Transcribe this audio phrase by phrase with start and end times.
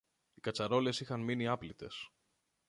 [0.33, 2.11] Οι κατσαρόλες είχαν μείνει άπλυτες